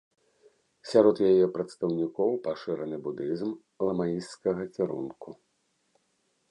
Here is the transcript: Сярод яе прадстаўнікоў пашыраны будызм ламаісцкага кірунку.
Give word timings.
Сярод 0.91 1.15
яе 1.31 1.45
прадстаўнікоў 1.57 2.31
пашыраны 2.47 2.97
будызм 3.05 3.51
ламаісцкага 3.89 4.63
кірунку. 4.79 5.29